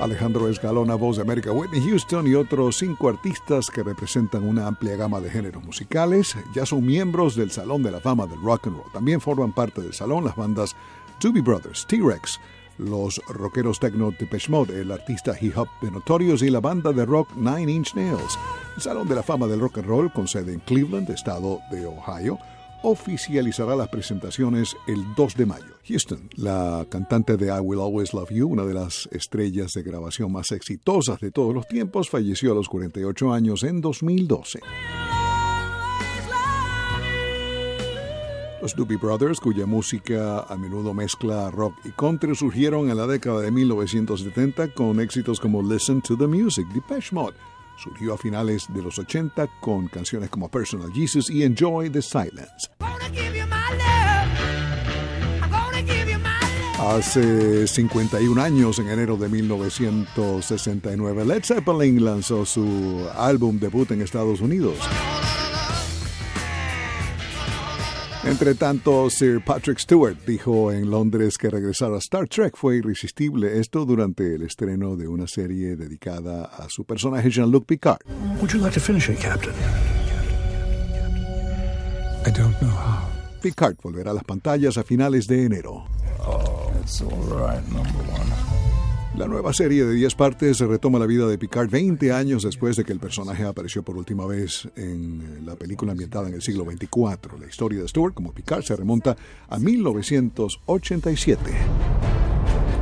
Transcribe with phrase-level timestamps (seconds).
[0.00, 4.96] Alejandro Escalona, voz de América, Whitney Houston y otros cinco artistas que representan una amplia
[4.96, 8.76] gama de géneros musicales ya son miembros del Salón de la Fama del Rock and
[8.76, 8.92] Roll.
[8.92, 10.74] También forman parte del salón las bandas
[11.20, 12.40] Doobie Brothers, T-Rex,
[12.78, 17.06] los rockeros techno Depeche Mode, el artista hip hop de Notorious y la banda de
[17.06, 18.38] rock Nine Inch Nails.
[18.76, 21.86] El Salón de la Fama del Rock and Roll, con sede en Cleveland, estado de
[21.86, 22.38] Ohio,
[22.84, 25.74] oficializará las presentaciones el 2 de mayo.
[25.88, 30.30] Houston, la cantante de I Will Always Love You, una de las estrellas de grabación
[30.30, 34.60] más exitosas de todos los tiempos, falleció a los 48 años en 2012.
[38.60, 43.40] Los Doobie Brothers, cuya música a menudo mezcla rock y country, surgieron en la década
[43.40, 47.34] de 1970 con éxitos como Listen to the Music, Depeche Mode,
[47.76, 52.68] surgió a finales de los 80 con canciones como Personal Jesus y Enjoy the Silence.
[56.78, 64.40] Hace 51 años, en enero de 1969, Led Zeppelin lanzó su álbum debut en Estados
[64.40, 64.76] Unidos.
[68.26, 73.60] Entre tanto, Sir Patrick Stewart dijo en Londres que regresar a Star Trek fue irresistible,
[73.60, 78.00] esto durante el estreno de una serie dedicada a su personaje Jean-Luc Picard.
[78.40, 79.54] Would you like to finish it, Captain?
[82.26, 83.06] I don't know how.
[83.42, 85.84] Picard volverá a las pantallas a finales de enero.
[86.26, 88.32] Oh, it's all right, number one.
[89.16, 92.84] La nueva serie de 10 partes retoma la vida de Picard 20 años después de
[92.84, 97.38] que el personaje apareció por última vez en la película ambientada en el siglo XXIV.
[97.38, 99.16] La historia de Stewart como Picard se remonta
[99.48, 101.52] a 1987.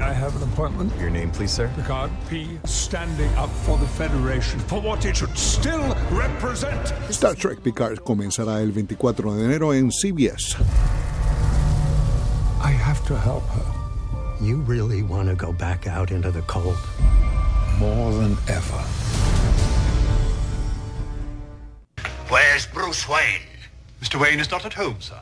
[0.00, 0.92] I have an appointment.
[0.98, 1.70] Your name, please, sir?
[1.76, 2.58] Picard P.
[2.64, 6.92] Standing up for the Federation, for what it should still represent.
[7.08, 10.56] Star Trek Picard comenzará el 24 de enero en CBS.
[12.60, 13.75] I have to help her.
[14.40, 16.76] You really want to go back out into the cold?
[17.78, 18.82] More than ever.
[22.28, 23.40] Where's Bruce Wayne?
[24.02, 24.20] Mr.
[24.20, 25.20] Wayne is not at home, sir.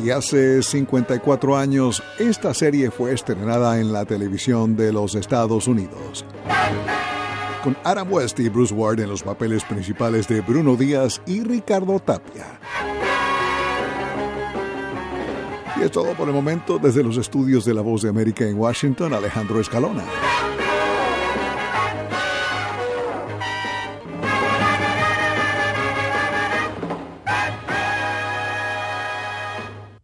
[0.00, 6.24] Y hace 54 años, esta serie fue estrenada en la televisión de los Estados Unidos.
[7.64, 11.98] Con Adam West y Bruce Ward en los papeles principales de Bruno Díaz y Ricardo
[11.98, 12.60] Tapia.
[15.78, 18.58] Y es todo por el momento desde los estudios de La Voz de América en
[18.58, 20.04] Washington, Alejandro Escalona.